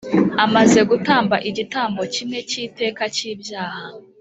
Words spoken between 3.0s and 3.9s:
cy'ibyaha,